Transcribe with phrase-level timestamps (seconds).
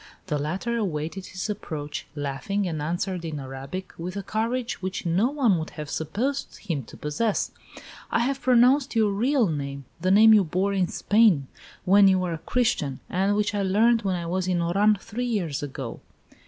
[0.25, 5.29] The latter awaited his approach, laughing, and answered in Arabic, with a courage which no
[5.29, 7.51] one would have supposed him to possess:
[8.09, 11.49] "I have pronounced your real name; the name you bore in Spain
[11.85, 15.27] when you were a Christian, and which I learned when I was in Oran three
[15.27, 16.01] years ago."